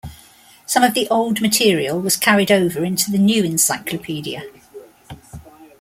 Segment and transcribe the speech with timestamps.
[0.65, 4.41] Some of the old material was carried over into the new encyclopedia.